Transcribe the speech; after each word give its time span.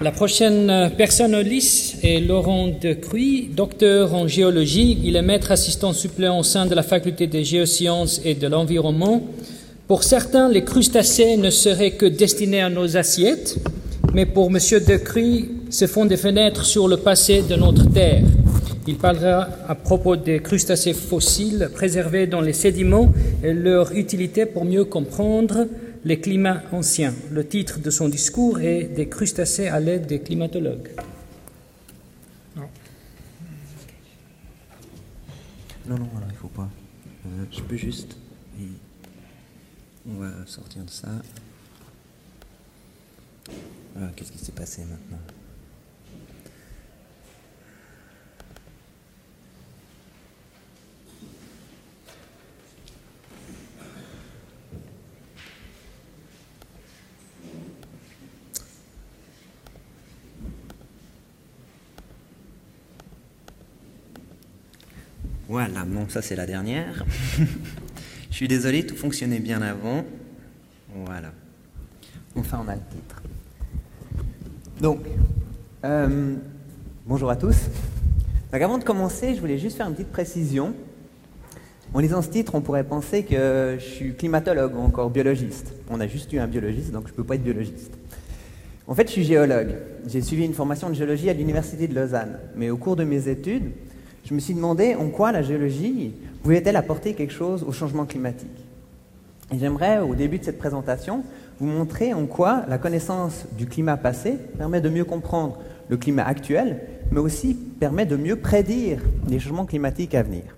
La 0.00 0.10
prochaine 0.10 0.90
personne 0.98 1.36
au 1.36 1.42
liste 1.42 1.98
est 2.02 2.18
Laurent 2.18 2.66
Decruy, 2.66 3.48
docteur 3.54 4.12
en 4.12 4.26
géologie. 4.26 4.98
Il 5.04 5.14
est 5.14 5.22
maître 5.22 5.52
assistant 5.52 5.92
suppléant 5.92 6.40
au 6.40 6.42
sein 6.42 6.66
de 6.66 6.74
la 6.74 6.82
faculté 6.82 7.28
des 7.28 7.44
géosciences 7.44 8.20
et 8.24 8.34
de 8.34 8.48
l'environnement. 8.48 9.22
Pour 9.86 10.02
certains, 10.02 10.48
les 10.48 10.64
crustacés 10.64 11.36
ne 11.36 11.48
seraient 11.48 11.92
que 11.92 12.06
destinés 12.06 12.60
à 12.60 12.70
nos 12.70 12.96
assiettes, 12.96 13.56
mais 14.12 14.26
pour 14.26 14.48
M. 14.48 14.58
Decruy, 14.84 15.50
ce 15.70 15.86
font 15.86 16.06
des 16.06 16.16
fenêtres 16.16 16.64
sur 16.64 16.88
le 16.88 16.96
passé 16.96 17.42
de 17.48 17.54
notre 17.54 17.88
Terre. 17.88 18.24
Il 18.88 18.96
parlera 18.96 19.48
à 19.68 19.76
propos 19.76 20.16
des 20.16 20.40
crustacés 20.40 20.92
fossiles 20.92 21.70
préservés 21.72 22.26
dans 22.26 22.40
les 22.40 22.52
sédiments 22.52 23.12
et 23.44 23.52
leur 23.52 23.92
utilité 23.92 24.44
pour 24.44 24.64
mieux 24.64 24.84
comprendre 24.84 25.68
les 26.04 26.20
climats 26.20 26.62
anciens. 26.72 27.14
Le 27.30 27.46
titre 27.46 27.80
de 27.80 27.90
son 27.90 28.08
discours 28.08 28.60
est 28.60 28.84
Des 28.84 29.08
crustacés 29.08 29.68
à 29.68 29.80
l'aide 29.80 30.06
des 30.06 30.20
climatologues. 30.20 30.90
Non. 32.56 32.68
Non, 35.86 35.98
non, 35.98 36.08
voilà, 36.12 36.26
il 36.30 36.36
faut 36.36 36.48
pas. 36.48 36.68
Euh, 37.26 37.44
je 37.50 37.60
peux 37.62 37.76
juste. 37.76 38.16
On 40.06 40.18
va 40.18 40.30
sortir 40.46 40.84
de 40.84 40.90
ça. 40.90 41.08
Voilà, 43.94 44.12
qu'est-ce 44.14 44.32
qui 44.32 44.38
s'est 44.38 44.52
passé 44.52 44.82
maintenant? 44.82 45.18
Voilà, 65.54 65.84
bon, 65.86 66.08
ça 66.08 66.20
c'est 66.20 66.34
la 66.34 66.46
dernière. 66.46 67.04
Je 68.28 68.34
suis 68.34 68.48
désolé, 68.48 68.84
tout 68.84 68.96
fonctionnait 68.96 69.38
bien 69.38 69.62
avant. 69.62 70.04
Voilà. 71.06 71.30
Enfin, 72.34 72.60
on 72.64 72.68
a 72.68 72.74
le 72.74 72.80
titre. 72.90 73.22
Donc, 74.80 74.98
euh, 75.84 76.34
bonjour 77.06 77.30
à 77.30 77.36
tous. 77.36 77.56
Donc, 78.50 78.62
avant 78.62 78.78
de 78.78 78.82
commencer, 78.82 79.36
je 79.36 79.40
voulais 79.40 79.58
juste 79.58 79.76
faire 79.76 79.86
une 79.86 79.94
petite 79.94 80.10
précision. 80.10 80.74
En 81.92 82.00
lisant 82.00 82.20
ce 82.20 82.30
titre, 82.30 82.56
on 82.56 82.60
pourrait 82.60 82.82
penser 82.82 83.22
que 83.22 83.76
je 83.78 83.84
suis 83.84 84.16
climatologue 84.16 84.74
ou 84.74 84.80
encore 84.80 85.08
biologiste. 85.08 85.72
On 85.88 86.00
a 86.00 86.08
juste 86.08 86.32
eu 86.32 86.40
un 86.40 86.48
biologiste, 86.48 86.90
donc 86.90 87.06
je 87.06 87.12
ne 87.12 87.16
peux 87.16 87.22
pas 87.22 87.36
être 87.36 87.44
biologiste. 87.44 87.92
En 88.88 88.96
fait, 88.96 89.06
je 89.06 89.12
suis 89.12 89.24
géologue. 89.24 89.76
J'ai 90.08 90.20
suivi 90.20 90.44
une 90.46 90.54
formation 90.54 90.88
de 90.88 90.94
géologie 90.94 91.30
à 91.30 91.32
l'Université 91.32 91.86
de 91.86 91.94
Lausanne. 91.94 92.40
Mais 92.56 92.70
au 92.70 92.76
cours 92.76 92.96
de 92.96 93.04
mes 93.04 93.28
études, 93.28 93.70
je 94.24 94.34
me 94.34 94.40
suis 94.40 94.54
demandé 94.54 94.94
en 94.94 95.08
quoi 95.08 95.32
la 95.32 95.42
géologie 95.42 96.14
pouvait-elle 96.42 96.76
apporter 96.76 97.14
quelque 97.14 97.32
chose 97.32 97.62
au 97.62 97.72
changement 97.72 98.06
climatique. 98.06 98.48
Et 99.52 99.58
j'aimerais, 99.58 99.98
au 100.00 100.14
début 100.14 100.38
de 100.38 100.44
cette 100.44 100.58
présentation, 100.58 101.22
vous 101.60 101.66
montrer 101.66 102.14
en 102.14 102.26
quoi 102.26 102.64
la 102.68 102.78
connaissance 102.78 103.46
du 103.52 103.66
climat 103.66 103.96
passé 103.96 104.38
permet 104.58 104.80
de 104.80 104.88
mieux 104.88 105.04
comprendre 105.04 105.58
le 105.88 105.96
climat 105.96 106.24
actuel, 106.24 106.80
mais 107.10 107.20
aussi 107.20 107.54
permet 107.54 108.06
de 108.06 108.16
mieux 108.16 108.36
prédire 108.36 109.00
les 109.28 109.38
changements 109.38 109.66
climatiques 109.66 110.14
à 110.14 110.22
venir. 110.22 110.56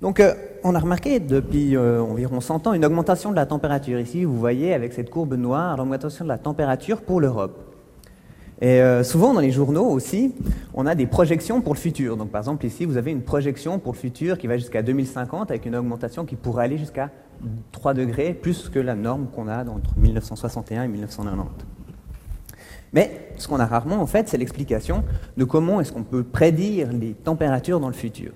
Donc, 0.00 0.18
euh, 0.18 0.34
on 0.64 0.74
a 0.74 0.78
remarqué 0.78 1.20
depuis 1.20 1.76
euh, 1.76 2.02
environ 2.02 2.40
100 2.40 2.66
ans 2.66 2.72
une 2.72 2.86
augmentation 2.86 3.30
de 3.30 3.36
la 3.36 3.44
température. 3.44 4.00
Ici, 4.00 4.24
vous 4.24 4.38
voyez 4.38 4.72
avec 4.72 4.94
cette 4.94 5.10
courbe 5.10 5.34
noire 5.34 5.76
l'augmentation 5.76 6.24
de 6.24 6.30
la 6.30 6.38
température 6.38 7.02
pour 7.02 7.20
l'Europe. 7.20 7.69
Et 8.62 8.82
euh, 8.82 9.02
souvent 9.02 9.32
dans 9.32 9.40
les 9.40 9.52
journaux 9.52 9.86
aussi, 9.86 10.34
on 10.74 10.86
a 10.86 10.94
des 10.94 11.06
projections 11.06 11.62
pour 11.62 11.72
le 11.72 11.78
futur. 11.78 12.16
Donc 12.16 12.30
par 12.30 12.40
exemple 12.40 12.66
ici, 12.66 12.84
vous 12.84 12.98
avez 12.98 13.10
une 13.10 13.22
projection 13.22 13.78
pour 13.78 13.92
le 13.92 13.98
futur 13.98 14.36
qui 14.36 14.46
va 14.46 14.58
jusqu'à 14.58 14.82
2050 14.82 15.50
avec 15.50 15.64
une 15.64 15.76
augmentation 15.76 16.26
qui 16.26 16.36
pourrait 16.36 16.64
aller 16.64 16.76
jusqu'à 16.76 17.10
3 17.72 17.94
degrés 17.94 18.34
plus 18.34 18.68
que 18.68 18.78
la 18.78 18.94
norme 18.94 19.28
qu'on 19.34 19.48
a 19.48 19.64
entre 19.64 19.96
1961 19.96 20.82
et 20.82 20.88
1990. 20.88 21.66
Mais 22.92 23.30
ce 23.38 23.48
qu'on 23.48 23.60
a 23.60 23.66
rarement 23.66 24.02
en 24.02 24.06
fait, 24.06 24.28
c'est 24.28 24.36
l'explication 24.36 25.04
de 25.36 25.44
comment 25.44 25.80
est-ce 25.80 25.92
qu'on 25.92 26.02
peut 26.02 26.24
prédire 26.24 26.92
les 26.92 27.14
températures 27.14 27.80
dans 27.80 27.88
le 27.88 27.94
futur. 27.94 28.32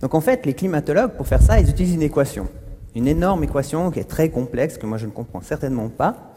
Donc 0.00 0.14
en 0.14 0.20
fait, 0.20 0.44
les 0.44 0.54
climatologues, 0.54 1.12
pour 1.12 1.28
faire 1.28 1.42
ça, 1.42 1.60
ils 1.60 1.70
utilisent 1.70 1.94
une 1.94 2.02
équation. 2.02 2.48
Une 2.96 3.06
énorme 3.06 3.44
équation 3.44 3.92
qui 3.92 4.00
est 4.00 4.04
très 4.04 4.28
complexe, 4.28 4.76
que 4.76 4.86
moi 4.86 4.98
je 4.98 5.06
ne 5.06 5.12
comprends 5.12 5.40
certainement 5.40 5.88
pas. 5.88 6.34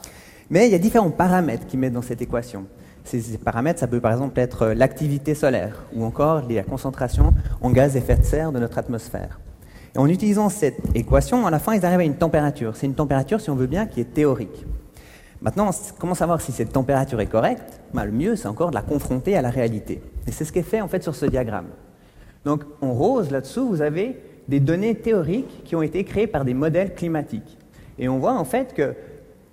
Mais 0.51 0.67
il 0.67 0.71
y 0.71 0.75
a 0.75 0.77
différents 0.77 1.09
paramètres 1.09 1.65
qu'ils 1.65 1.79
mettent 1.79 1.93
dans 1.93 2.03
cette 2.03 2.21
équation. 2.21 2.65
Ces, 3.05 3.37
paramètres, 3.37 3.79
ça 3.79 3.87
peut 3.87 4.01
par 4.01 4.11
exemple 4.11 4.39
être 4.39 4.63
euh, 4.63 4.73
l'activité 4.73 5.35
solaire 5.35 5.83
ou 5.95 6.03
encore 6.03 6.41
la 6.49 6.63
concentration 6.63 7.33
en 7.61 7.69
gaz 7.69 7.95
à 7.95 7.99
effet 7.99 8.15
de 8.15 8.23
serre 8.23 8.51
de 8.51 8.59
notre 8.59 8.77
atmosphère. 8.77 9.39
Et 9.93 9.99
en 9.99 10.07
utilisant 10.07 10.49
cette 10.49 10.79
équation, 10.95 11.45
à 11.45 11.51
la 11.51 11.59
fin, 11.59 11.73
ils 11.75 11.85
arrivent 11.85 11.99
à 11.99 12.03
une 12.03 12.17
température. 12.17 12.75
C'est 12.75 12.87
une 12.87 12.95
température, 12.95 13.39
si 13.39 13.49
on 13.49 13.55
veut 13.55 13.67
bien, 13.67 13.85
qui 13.85 14.01
est 14.01 14.13
théorique. 14.13 14.65
Maintenant, 15.41 15.69
comment 15.99 16.15
savoir 16.15 16.41
si 16.41 16.51
cette 16.51 16.73
température 16.73 17.21
est 17.21 17.27
correcte? 17.27 17.79
Ben, 17.93 18.05
Le 18.05 18.11
mieux, 18.11 18.35
c'est 18.35 18.47
encore 18.47 18.71
de 18.71 18.75
la 18.75 18.81
confronter 18.81 19.37
à 19.37 19.41
la 19.41 19.49
réalité. 19.49 20.01
Et 20.27 20.31
c'est 20.31 20.43
ce 20.43 20.51
qui 20.51 20.59
est 20.59 20.63
fait 20.63 20.81
en 20.81 20.87
fait 20.87 21.03
sur 21.03 21.15
ce 21.15 21.25
diagramme. 21.27 21.67
Donc, 22.43 22.63
en 22.81 22.93
rose, 22.93 23.31
là-dessous, 23.31 23.67
vous 23.67 23.81
avez 23.81 24.19
des 24.47 24.59
données 24.59 24.95
théoriques 24.95 25.63
qui 25.63 25.75
ont 25.75 25.81
été 25.81 26.03
créées 26.03 26.27
par 26.27 26.45
des 26.45 26.53
modèles 26.53 26.93
climatiques. 26.93 27.57
Et 27.97 28.09
on 28.09 28.17
voit 28.17 28.33
en 28.33 28.45
fait 28.45 28.73
que 28.73 28.95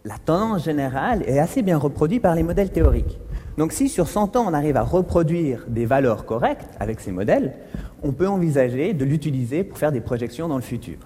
la 0.04 0.18
tendance 0.18 0.64
générale 0.64 1.22
est 1.26 1.38
assez 1.38 1.62
bien 1.62 1.78
reproduite 1.78 2.22
par 2.22 2.34
les 2.34 2.42
modèles 2.42 2.70
théoriques. 2.70 3.18
Donc 3.58 3.72
si 3.72 3.88
sur 3.88 4.08
100 4.08 4.36
ans 4.36 4.46
on 4.48 4.54
arrive 4.54 4.76
à 4.76 4.82
reproduire 4.82 5.64
des 5.68 5.84
valeurs 5.84 6.24
correctes 6.24 6.68
avec 6.80 7.00
ces 7.00 7.12
modèles, 7.12 7.54
on 8.02 8.12
peut 8.12 8.28
envisager 8.28 8.94
de 8.94 9.04
l'utiliser 9.04 9.64
pour 9.64 9.78
faire 9.78 9.92
des 9.92 10.00
projections 10.00 10.48
dans 10.48 10.56
le 10.56 10.62
futur. 10.62 10.98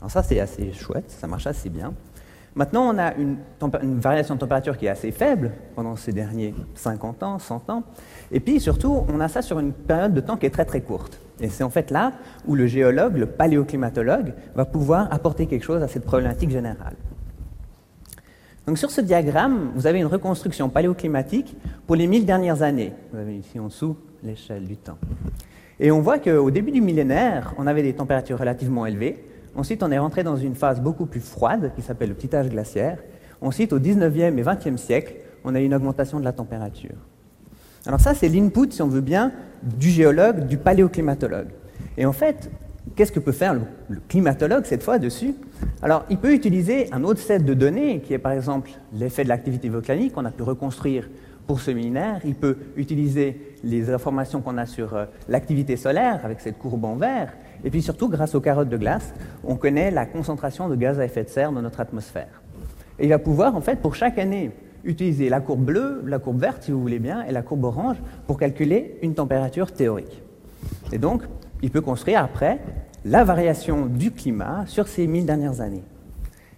Alors 0.00 0.10
ça 0.10 0.22
c'est 0.22 0.40
assez 0.40 0.72
chouette, 0.72 1.10
ça 1.10 1.26
marche 1.26 1.46
assez 1.46 1.70
bien. 1.70 1.94
Maintenant 2.54 2.94
on 2.94 2.98
a 2.98 3.14
une, 3.14 3.38
variation 3.98 4.34
de 4.34 4.40
température 4.40 4.76
qui 4.76 4.86
est 4.86 4.90
assez 4.90 5.10
faible 5.10 5.52
pendant 5.74 5.96
ces 5.96 6.12
derniers 6.12 6.54
50 6.74 7.22
ans, 7.22 7.38
100 7.38 7.70
ans, 7.70 7.82
et 8.30 8.40
puis 8.40 8.60
surtout 8.60 9.04
on 9.08 9.18
a 9.20 9.28
ça 9.28 9.42
sur 9.42 9.58
une 9.58 9.72
période 9.72 10.12
de 10.12 10.20
temps 10.20 10.36
qui 10.36 10.46
est 10.46 10.50
très 10.50 10.66
très 10.66 10.82
courte. 10.82 11.18
Et 11.40 11.48
c'est 11.48 11.64
en 11.64 11.70
fait 11.70 11.90
là 11.90 12.12
où 12.46 12.54
le 12.54 12.66
géologue, 12.66 13.16
le 13.16 13.26
paléoclimatologue, 13.26 14.34
va 14.54 14.64
pouvoir 14.66 15.12
apporter 15.12 15.46
quelque 15.46 15.64
chose 15.64 15.82
à 15.82 15.88
cette 15.88 16.04
problématique 16.04 16.50
générale. 16.50 16.94
Donc 18.66 18.78
sur 18.78 18.90
ce 18.90 19.00
diagramme, 19.00 19.72
vous 19.74 19.86
avez 19.86 19.98
une 19.98 20.06
reconstruction 20.06 20.70
paléoclimatique 20.70 21.54
pour 21.86 21.96
les 21.96 22.06
1000 22.06 22.24
dernières 22.24 22.62
années. 22.62 22.92
Vous 23.12 23.18
avez 23.18 23.36
ici 23.36 23.58
en 23.58 23.66
dessous 23.66 23.96
l'échelle 24.22 24.64
du 24.64 24.76
temps. 24.76 24.98
Et 25.80 25.90
on 25.90 26.00
voit 26.00 26.18
qu'au 26.18 26.50
début 26.50 26.70
du 26.70 26.80
millénaire, 26.80 27.54
on 27.58 27.66
avait 27.66 27.82
des 27.82 27.92
températures 27.92 28.38
relativement 28.38 28.86
élevées. 28.86 29.22
Ensuite, 29.54 29.82
on 29.82 29.90
est 29.90 29.98
rentré 29.98 30.22
dans 30.22 30.36
une 30.36 30.54
phase 30.54 30.80
beaucoup 30.80 31.04
plus 31.04 31.20
froide 31.20 31.72
qui 31.76 31.82
s'appelle 31.82 32.08
le 32.08 32.14
petit 32.14 32.34
âge 32.34 32.48
glaciaire. 32.48 32.98
Ensuite, 33.40 33.72
au 33.72 33.78
19e 33.78 34.38
et 34.38 34.42
20e 34.42 34.76
siècle, 34.78 35.14
on 35.44 35.54
a 35.54 35.60
eu 35.60 35.64
une 35.64 35.74
augmentation 35.74 36.18
de 36.18 36.24
la 36.24 36.32
température. 36.32 36.96
Alors 37.86 38.00
ça, 38.00 38.14
c'est 38.14 38.28
l'input, 38.28 38.70
si 38.70 38.80
on 38.80 38.88
veut 38.88 39.02
bien, 39.02 39.32
du 39.62 39.90
géologue, 39.90 40.46
du 40.46 40.56
paléoclimatologue. 40.56 41.48
Et 41.98 42.06
en 42.06 42.12
fait, 42.12 42.50
qu'est-ce 42.96 43.12
que 43.12 43.20
peut 43.20 43.32
faire 43.32 43.54
le, 43.54 44.00
climatologue 44.08 44.64
cette 44.64 44.82
fois 44.82 44.98
dessus? 44.98 45.34
Alors, 45.82 46.04
il 46.08 46.18
peut 46.18 46.32
utiliser 46.32 46.92
un 46.92 47.04
autre 47.04 47.20
set 47.20 47.44
de 47.44 47.54
données, 47.54 48.00
qui 48.00 48.14
est 48.14 48.18
par 48.18 48.32
exemple 48.32 48.70
l'effet 48.92 49.24
de 49.24 49.28
l'activité 49.28 49.68
volcanique 49.68 50.12
qu'on 50.12 50.24
a 50.24 50.30
pu 50.30 50.42
reconstruire 50.42 51.08
pour 51.46 51.60
ce 51.60 51.70
millénaire. 51.70 52.20
Il 52.24 52.34
peut 52.34 52.56
utiliser 52.76 53.54
les 53.62 53.90
informations 53.90 54.40
qu'on 54.40 54.56
a 54.56 54.66
sur 54.66 54.94
euh, 54.94 55.04
l'activité 55.28 55.76
solaire 55.76 56.20
avec 56.24 56.40
cette 56.40 56.58
courbe 56.58 56.84
en 56.84 56.96
vert. 56.96 57.34
Et 57.64 57.70
puis 57.70 57.82
surtout, 57.82 58.08
grâce 58.08 58.34
aux 58.34 58.40
carottes 58.40 58.68
de 58.68 58.76
glace, 58.76 59.14
on 59.42 59.56
connaît 59.56 59.90
la 59.90 60.06
concentration 60.06 60.68
de 60.68 60.76
gaz 60.76 61.00
à 61.00 61.04
effet 61.04 61.24
de 61.24 61.28
serre 61.28 61.52
dans 61.52 61.62
notre 61.62 61.80
atmosphère. 61.80 62.42
Et 62.98 63.04
il 63.04 63.08
va 63.08 63.18
pouvoir, 63.18 63.56
en 63.56 63.60
fait, 63.60 63.76
pour 63.76 63.94
chaque 63.94 64.18
année, 64.18 64.52
utiliser 64.84 65.28
la 65.28 65.40
courbe 65.40 65.64
bleue, 65.64 66.02
la 66.06 66.18
courbe 66.18 66.40
verte, 66.40 66.62
si 66.62 66.70
vous 66.70 66.80
voulez 66.80 66.98
bien, 66.98 67.24
et 67.24 67.32
la 67.32 67.42
courbe 67.42 67.64
orange 67.64 67.96
pour 68.26 68.38
calculer 68.38 68.98
une 69.02 69.14
température 69.14 69.72
théorique. 69.72 70.22
Et 70.92 70.98
donc, 70.98 71.22
il 71.62 71.70
peut 71.70 71.80
construire 71.80 72.22
après 72.22 72.60
la 73.04 73.24
variation 73.24 73.86
du 73.86 74.10
climat 74.10 74.64
sur 74.66 74.88
ces 74.88 75.06
mille 75.06 75.26
dernières 75.26 75.60
années. 75.60 75.84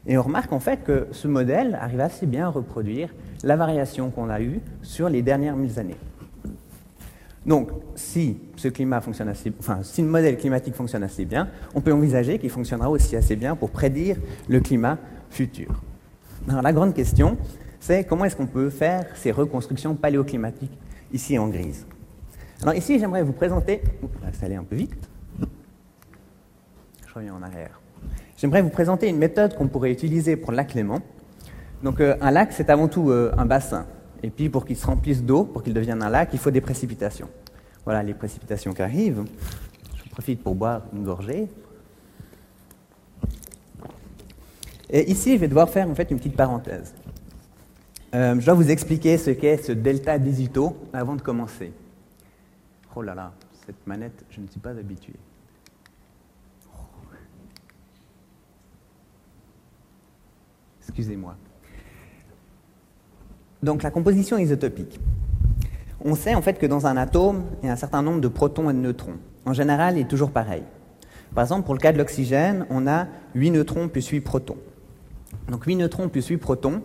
Et 0.07 0.17
on 0.17 0.23
remarque 0.23 0.53
en 0.53 0.61
fait 0.61 0.85
que 0.85 1.09
ce 1.11 1.27
modèle 1.27 1.77
arrive 1.81 2.01
assez 2.01 2.27
bien 2.27 2.47
à 2.47 2.51
reproduire 2.51 3.13
la 3.43 3.57
variation 3.57 4.11
qu'on 4.11 4.31
a 4.31 4.41
eue 4.41 4.61
sur 4.83 5.09
les 5.09 5.23
dernières 5.23 5.57
mille 5.57 5.79
années. 5.79 5.97
Donc, 7.45 7.71
si 7.95 8.39
ce 8.57 8.67
climat 8.67 9.01
fonctionne 9.01 9.29
assez, 9.29 9.53
enfin, 9.61 9.81
si 9.83 10.03
le 10.03 10.09
modèle 10.09 10.37
climatique 10.37 10.75
fonctionne 10.75 11.05
assez 11.05 11.25
bien, 11.25 11.49
on 11.77 11.81
peut 11.81 11.93
envisager 11.93 12.39
qu'il 12.41 12.51
fonctionnera 12.51 12.91
aussi 12.91 13.15
assez 13.15 13.37
bien 13.37 13.55
pour 13.55 13.71
prédire 13.71 14.17
le 14.49 14.59
climat 14.59 14.99
futur. 15.31 15.83
Alors, 16.49 16.63
la 16.63 16.73
grande 16.73 16.93
question, 16.93 17.37
c'est 17.79 18.05
comment 18.05 18.25
est-ce 18.25 18.35
qu'on 18.35 18.49
peut 18.49 18.69
faire 18.69 19.07
ces 19.15 19.31
reconstructions 19.31 19.95
paléoclimatiques 19.95 20.77
ici 21.13 21.39
en 21.39 21.49
grise? 21.49 21.87
Alors 22.63 22.75
ici, 22.75 22.99
j'aimerais 22.99 23.23
vous 23.23 23.33
présenter... 23.33 23.81
ça 24.33 24.47
allait 24.47 24.57
un 24.57 24.65
peu 24.65 24.75
vite. 24.75 25.09
J'aimerais 28.37 28.63
vous 28.63 28.69
présenter 28.69 29.09
une 29.09 29.19
méthode 29.19 29.55
qu'on 29.55 29.69
pourrait 29.69 29.91
utiliser 29.91 30.37
pour 30.37 30.53
le. 30.53 31.01
Donc 31.83 32.01
euh, 32.01 32.17
un 32.21 32.31
lac, 32.31 32.53
c'est 32.53 32.71
avant 32.71 32.89
tout 32.89 33.11
euh, 33.11 33.33
un 33.39 33.47
bassin. 33.47 33.87
Et 34.23 34.31
puis 34.31 34.49
pour 34.49 34.65
qu'il 34.65 34.77
se 34.77 34.87
remplisse 34.87 35.23
d'eau, 35.23 35.45
pour 35.45 35.63
qu'il 35.63 35.75
devienne 35.75 36.03
un 36.03 36.11
lac, 36.11 36.31
il 36.33 36.39
faut 36.39 36.51
des 36.51 36.61
précipitations. 36.61 37.29
Voilà 37.85 38.03
les 38.03 38.15
précipitations 38.15 38.73
qui 38.73 38.83
arrivent. 38.83 39.25
Je 39.97 40.11
profite 40.11 40.43
pour 40.43 40.55
boire 40.55 40.83
une 40.93 41.05
gorgée. 41.05 41.49
Et 44.91 45.11
ici, 45.11 45.35
je 45.35 45.39
vais 45.39 45.49
devoir 45.49 45.69
faire 45.69 45.89
en 45.89 45.95
fait 45.95 46.11
une 46.11 46.19
petite 46.19 46.37
parenthèse. 46.37 46.95
Euh, 48.15 48.39
je 48.39 48.45
dois 48.45 48.55
vous 48.55 48.71
expliquer 48.71 49.19
ce 49.19 49.31
qu'est 49.31 49.57
ce 49.59 49.73
delta 49.73 50.19
digito 50.19 50.77
avant 50.93 51.17
de 51.17 51.23
commencer. 51.23 51.73
Oh 52.95 53.03
là 53.03 53.15
là, 53.15 53.33
cette 53.67 53.87
manette, 53.87 54.25
je 54.31 54.41
ne 54.41 54.47
suis 54.47 54.61
pas 54.61 54.71
habitué. 54.71 55.15
Excusez-moi. 60.97 61.37
Donc 63.63 63.83
la 63.83 63.91
composition 63.91 64.39
isotopique. 64.39 64.99
On 66.03 66.15
sait 66.15 66.35
en 66.35 66.41
fait 66.41 66.59
que 66.59 66.65
dans 66.65 66.87
un 66.87 66.97
atome, 66.97 67.45
il 67.63 67.67
y 67.67 67.69
a 67.69 67.75
un 67.75 67.77
certain 67.77 68.01
nombre 68.01 68.23
de 68.23 68.29
protons 68.29 68.71
et 68.71 68.73
de 68.73 68.79
neutrons. 68.79 69.19
En 69.45 69.53
général, 69.53 69.99
il 69.99 70.01
est 70.01 70.09
toujours 70.09 70.31
pareil. 70.31 70.63
Par 71.35 71.45
exemple, 71.45 71.67
pour 71.67 71.75
le 71.75 71.81
cas 71.81 71.93
de 71.93 71.99
l'oxygène, 71.99 72.65
on 72.71 72.87
a 72.87 73.09
8 73.35 73.51
neutrons 73.51 73.89
plus 73.89 74.09
8 74.09 74.23
protons. 74.23 74.57
Donc 75.51 75.67
8 75.67 75.77
neutrons 75.77 76.09
plus 76.09 76.27
8 76.29 76.39
protons, 76.39 76.81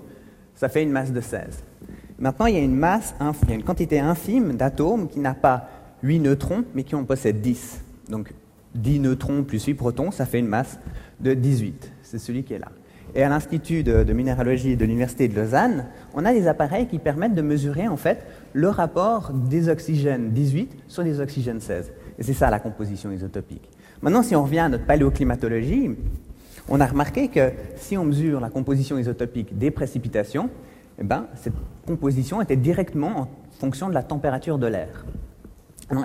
ça 0.55 0.67
fait 0.67 0.83
une 0.83 0.91
masse 0.91 1.13
de 1.13 1.21
16. 1.21 1.63
Maintenant, 2.19 2.47
il 2.47 2.55
y 2.55 2.57
a 2.57 2.61
une 2.61 2.75
masse, 2.75 3.15
il 3.43 3.49
y 3.49 3.53
a 3.53 3.55
une 3.55 3.63
quantité 3.63 4.01
infime 4.01 4.57
d'atomes 4.57 5.07
qui 5.07 5.21
n'a 5.21 5.35
pas 5.35 5.69
8 6.03 6.19
neutrons, 6.19 6.65
mais 6.75 6.83
qui 6.83 6.95
en 6.95 7.05
possèdent 7.05 7.39
10. 7.39 7.81
Donc 8.09 8.33
10 8.75 8.99
neutrons 8.99 9.45
plus 9.45 9.63
8 9.63 9.73
protons, 9.75 10.11
ça 10.11 10.25
fait 10.25 10.39
une 10.39 10.47
masse 10.47 10.79
de 11.21 11.33
18. 11.33 11.93
C'est 12.03 12.19
celui 12.19 12.43
qui 12.43 12.55
est 12.55 12.59
là. 12.59 12.71
Et 13.13 13.23
à 13.23 13.29
l'Institut 13.29 13.83
de, 13.83 14.13
minéralogie 14.13 14.77
de 14.77 14.85
l'Université 14.85 15.27
de 15.27 15.35
Lausanne, 15.35 15.87
on 16.13 16.23
a 16.25 16.33
des 16.33 16.47
appareils 16.47 16.87
qui 16.87 16.97
permettent 16.97 17.35
de 17.35 17.41
mesurer 17.41 17.87
en 17.87 17.97
fait 17.97 18.25
le 18.53 18.69
rapport 18.69 19.31
des 19.33 19.67
oxygènes 19.67 20.31
18 20.31 20.77
sur 20.87 21.03
des 21.03 21.19
oxygènes 21.19 21.59
16. 21.59 21.91
Et 22.19 22.23
c'est 22.23 22.33
ça 22.33 22.49
la 22.49 22.59
composition 22.59 23.11
isotopique. 23.11 23.69
Maintenant, 24.01 24.23
si 24.23 24.35
on 24.35 24.43
revient 24.43 24.59
à 24.59 24.69
notre 24.69 24.85
paléoclimatologie, 24.85 25.91
on 26.69 26.79
a 26.79 26.85
remarqué 26.85 27.27
que 27.27 27.51
si 27.75 27.97
on 27.97 28.05
mesure 28.05 28.39
la 28.39 28.49
composition 28.49 28.97
isotopique 28.97 29.57
des 29.57 29.71
précipitations, 29.71 30.49
eh 30.99 31.03
ben, 31.03 31.27
cette 31.35 31.53
composition 31.85 32.41
était 32.41 32.55
directement 32.55 33.21
en 33.21 33.27
fonction 33.59 33.89
de 33.89 33.93
la 33.93 34.03
température 34.03 34.57
de 34.57 34.67
l'air. 34.67 35.05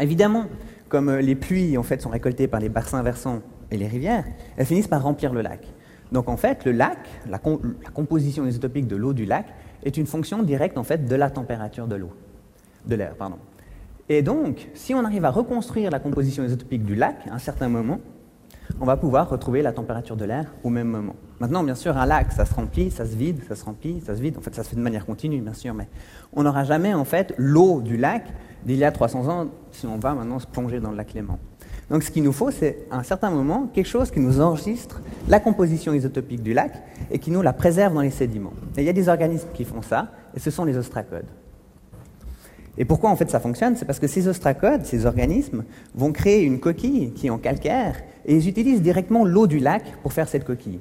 Évidemment, 0.00 0.46
comme 0.88 1.14
les 1.14 1.36
pluies 1.36 1.78
en 1.78 1.82
fait, 1.84 2.02
sont 2.02 2.10
récoltées 2.10 2.48
par 2.48 2.60
les 2.60 2.68
bassins 2.68 3.02
versants 3.02 3.40
et 3.70 3.76
les 3.76 3.86
rivières, 3.86 4.24
elles 4.56 4.66
finissent 4.66 4.88
par 4.88 5.02
remplir 5.02 5.32
le 5.32 5.42
lac. 5.42 5.66
Donc 6.12 6.28
en 6.28 6.36
fait, 6.36 6.64
le 6.64 6.72
lac, 6.72 6.98
la, 7.28 7.38
composition 7.38 8.46
isotopique 8.46 8.86
de 8.86 8.96
l'eau 8.96 9.12
du 9.12 9.24
lac, 9.24 9.46
est 9.84 9.96
une 9.96 10.06
fonction 10.06 10.42
directe 10.42 10.78
en 10.78 10.84
fait 10.84 11.06
de 11.06 11.14
la 11.14 11.30
température 11.30 11.86
de 11.86 11.96
l'eau, 11.96 12.12
de 12.86 12.94
l'air, 12.94 13.14
pardon. 13.14 13.36
Et 14.08 14.22
donc, 14.22 14.68
si 14.74 14.94
on 14.94 15.04
arrive 15.04 15.24
à 15.24 15.30
reconstruire 15.30 15.90
la 15.90 15.98
composition 15.98 16.44
isotopique 16.44 16.84
du 16.84 16.94
lac 16.94 17.26
à 17.28 17.34
un 17.34 17.38
certain 17.38 17.68
moment, 17.68 17.98
on 18.80 18.84
va 18.84 18.96
pouvoir 18.96 19.28
retrouver 19.28 19.62
la 19.62 19.72
température 19.72 20.16
de 20.16 20.24
l'air 20.24 20.52
au 20.62 20.70
même 20.70 20.88
moment. 20.88 21.14
Maintenant, 21.40 21.62
bien 21.62 21.74
sûr, 21.74 21.96
un 21.96 22.06
lac, 22.06 22.32
ça 22.32 22.44
se 22.44 22.54
remplit, 22.54 22.90
ça 22.90 23.04
se 23.04 23.16
vide, 23.16 23.40
ça 23.48 23.54
se 23.54 23.64
remplit, 23.64 24.00
ça 24.00 24.14
se 24.14 24.20
vide. 24.20 24.36
En 24.38 24.40
fait, 24.40 24.54
ça 24.54 24.62
se 24.64 24.70
fait 24.70 24.76
de 24.76 24.80
manière 24.80 25.06
continue, 25.06 25.40
bien 25.40 25.54
sûr, 25.54 25.74
mais 25.74 25.88
on 26.32 26.42
n'aura 26.42 26.64
jamais 26.64 26.94
en 26.94 27.04
fait 27.04 27.34
l'eau 27.36 27.80
du 27.80 27.96
lac 27.96 28.26
d'il 28.64 28.76
y 28.76 28.84
a 28.84 28.92
300 28.92 29.28
ans 29.28 29.48
si 29.70 29.86
on 29.86 29.98
va 29.98 30.14
maintenant 30.14 30.38
se 30.38 30.46
plonger 30.46 30.80
dans 30.80 30.90
le 30.90 30.96
lac 30.96 31.14
Léman. 31.14 31.38
Donc 31.88 32.02
ce 32.02 32.10
qu'il 32.10 32.24
nous 32.24 32.32
faut, 32.32 32.50
c'est 32.50 32.78
à 32.90 32.98
un 32.98 33.02
certain 33.04 33.30
moment 33.30 33.70
quelque 33.72 33.86
chose 33.86 34.10
qui 34.10 34.18
nous 34.18 34.40
enregistre 34.40 35.00
la 35.28 35.38
composition 35.38 35.94
isotopique 35.94 36.42
du 36.42 36.52
lac 36.52 36.72
et 37.10 37.18
qui 37.18 37.30
nous 37.30 37.42
la 37.42 37.52
préserve 37.52 37.94
dans 37.94 38.00
les 38.00 38.10
sédiments. 38.10 38.52
Et 38.76 38.80
il 38.80 38.86
y 38.86 38.88
a 38.88 38.92
des 38.92 39.08
organismes 39.08 39.48
qui 39.54 39.64
font 39.64 39.82
ça, 39.82 40.10
et 40.34 40.40
ce 40.40 40.50
sont 40.50 40.64
les 40.64 40.76
ostracodes. 40.76 41.26
Et 42.76 42.84
pourquoi 42.84 43.10
en 43.10 43.16
fait 43.16 43.30
ça 43.30 43.40
fonctionne? 43.40 43.76
C'est 43.76 43.84
parce 43.84 44.00
que 44.00 44.08
ces 44.08 44.26
ostracodes, 44.26 44.84
ces 44.84 45.06
organismes, 45.06 45.64
vont 45.94 46.12
créer 46.12 46.42
une 46.42 46.58
coquille 46.58 47.12
qui 47.12 47.28
est 47.28 47.30
en 47.30 47.38
calcaire, 47.38 48.02
et 48.24 48.34
ils 48.34 48.48
utilisent 48.48 48.82
directement 48.82 49.24
l'eau 49.24 49.46
du 49.46 49.60
lac 49.60 49.84
pour 50.02 50.12
faire 50.12 50.28
cette 50.28 50.44
coquille. 50.44 50.80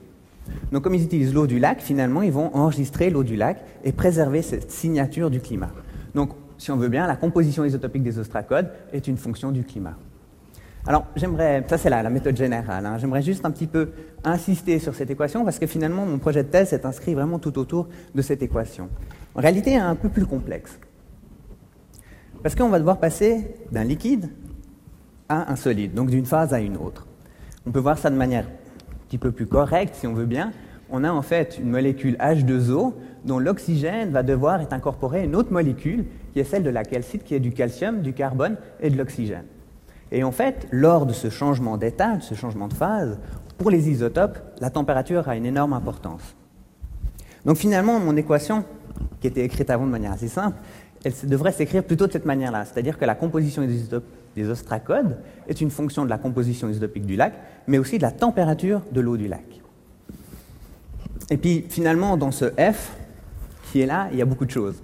Donc 0.71 0.83
comme 0.83 0.95
ils 0.95 1.03
utilisent 1.03 1.33
l'eau 1.33 1.45
du 1.45 1.59
lac, 1.59 1.81
finalement, 1.81 2.23
ils 2.23 2.31
vont 2.31 2.49
enregistrer 2.55 3.11
l'eau 3.11 3.23
du 3.23 3.35
lac 3.35 3.63
et 3.83 3.91
préserver 3.91 4.41
cette 4.41 4.71
signature 4.71 5.29
du 5.29 5.39
climat. 5.39 5.71
Donc, 6.15 6.31
si 6.57 6.71
on 6.71 6.77
veut 6.77 6.89
bien, 6.89 7.05
la 7.05 7.15
composition 7.15 7.63
isotopique 7.63 8.03
des 8.03 8.17
ostracodes 8.17 8.71
est 8.91 9.07
une 9.07 9.17
fonction 9.17 9.51
du 9.51 9.63
climat. 9.63 9.95
Alors, 10.87 11.07
j'aimerais, 11.15 11.63
ça 11.67 11.79
c'est 11.79 11.89
la, 11.89 12.07
méthode 12.11 12.37
générale, 12.37 12.85
hein. 12.85 12.97
j'aimerais 12.99 13.23
juste 13.23 13.43
un 13.43 13.49
petit 13.49 13.65
peu 13.65 13.89
insister 14.23 14.77
sur 14.77 14.93
cette 14.93 15.09
équation 15.09 15.43
parce 15.43 15.57
que 15.57 15.65
finalement 15.65 16.05
mon 16.05 16.19
projet 16.19 16.43
de 16.43 16.49
thèse 16.49 16.73
est 16.73 16.85
inscrit 16.85 17.15
vraiment 17.15 17.39
tout 17.39 17.57
autour 17.57 17.87
de 18.13 18.21
cette 18.21 18.43
équation. 18.43 18.89
En 19.33 19.41
réalité, 19.41 19.71
elle 19.71 19.77
est 19.77 19.79
un 19.79 19.95
peu 19.95 20.09
plus 20.09 20.27
complexe. 20.27 20.79
Parce 22.43 22.53
qu'on 22.53 22.69
va 22.69 22.77
devoir 22.77 22.99
passer 22.99 23.55
d'un 23.71 23.83
liquide 23.83 24.29
à 25.27 25.51
un 25.51 25.55
solide, 25.55 25.95
donc 25.95 26.11
d'une 26.11 26.27
phase 26.27 26.53
à 26.53 26.59
une 26.59 26.77
autre. 26.77 27.07
On 27.65 27.71
peut 27.71 27.79
voir 27.79 27.97
ça 27.97 28.11
de 28.11 28.15
manière 28.15 28.45
un 28.45 29.07
petit 29.07 29.17
peu 29.17 29.31
plus 29.31 29.47
correcte 29.47 29.95
si 29.95 30.05
on 30.05 30.13
veut 30.13 30.27
bien. 30.27 30.51
On 30.91 31.03
a 31.03 31.11
en 31.11 31.23
fait 31.23 31.57
une 31.57 31.71
molécule 31.71 32.15
H2O 32.17 32.93
dont 33.23 33.39
l'oxygène 33.39 34.11
va 34.11 34.21
devoir 34.21 34.61
être 34.61 34.73
incorporé 34.73 35.21
à 35.21 35.23
une 35.23 35.35
autre 35.35 35.51
molécule 35.51 36.05
qui 36.33 36.39
est 36.39 36.43
celle 36.43 36.61
de 36.61 36.69
la 36.69 36.83
calcite, 36.83 37.23
qui 37.23 37.33
est 37.33 37.39
du 37.39 37.51
calcium, 37.53 38.03
du 38.03 38.13
carbone 38.13 38.57
et 38.79 38.91
de 38.91 38.97
l'oxygène. 38.97 39.45
Et 40.11 40.23
en 40.23 40.31
fait, 40.31 40.67
lors 40.71 41.05
de 41.05 41.13
ce 41.13 41.29
changement 41.29 41.77
d'état, 41.77 42.17
de 42.17 42.23
ce 42.23 42.35
changement 42.35 42.67
de 42.67 42.73
phase, 42.73 43.17
pour 43.57 43.69
les 43.69 43.89
isotopes, 43.89 44.37
la 44.59 44.69
température 44.69 45.27
a 45.27 45.35
une 45.35 45.45
énorme 45.45 45.73
importance. 45.73 46.35
Donc 47.45 47.57
finalement, 47.57 47.99
mon 47.99 48.15
équation, 48.15 48.65
qui 49.21 49.27
était 49.27 49.43
écrite 49.43 49.69
avant 49.69 49.85
de 49.85 49.91
manière 49.91 50.11
assez 50.11 50.27
simple, 50.27 50.57
elle 51.03 51.13
devrait 51.25 51.51
s'écrire 51.51 51.83
plutôt 51.83 52.07
de 52.07 52.11
cette 52.11 52.25
manière-là, 52.25 52.65
c'est-à-dire 52.65 52.97
que 52.97 53.05
la 53.05 53.15
composition 53.15 53.61
des, 53.61 53.79
des 54.35 54.49
ostracodes 54.49 55.17
est 55.47 55.61
une 55.61 55.69
fonction 55.69 56.03
de 56.03 56.09
la 56.09 56.17
composition 56.17 56.67
isotopique 56.67 57.05
du 57.05 57.15
lac, 57.15 57.33
mais 57.67 57.77
aussi 57.77 57.97
de 57.97 58.03
la 58.03 58.11
température 58.11 58.81
de 58.91 59.01
l'eau 59.01 59.15
du 59.15 59.27
lac. 59.27 59.45
Et 61.29 61.37
puis 61.37 61.65
finalement, 61.69 62.17
dans 62.17 62.31
ce 62.31 62.45
F 62.45 62.95
qui 63.71 63.81
est 63.81 63.85
là, 63.85 64.09
il 64.11 64.17
y 64.17 64.21
a 64.21 64.25
beaucoup 64.25 64.45
de 64.45 64.51
choses. 64.51 64.81